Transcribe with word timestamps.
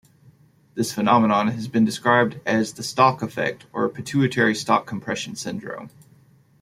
This 0.73 0.91
phenomenon 0.91 1.49
has 1.49 1.67
been 1.67 1.85
described 1.85 2.39
as 2.43 2.73
the 2.73 2.81
stalk 2.81 3.21
effect 3.21 3.67
or 3.71 3.87
pituitary 3.87 4.55
stalk 4.55 4.87
compression 4.87 5.35
syndrome. 5.35 5.91